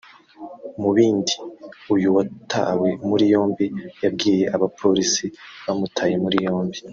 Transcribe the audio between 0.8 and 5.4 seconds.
Mu bindi uyu watawe muri yombi yabwiye abapolisi